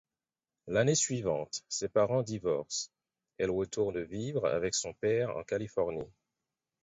[0.65, 2.89] L'année suivante ses parents divorcent,
[3.37, 6.09] elle retourne vivre avec son père en Californie.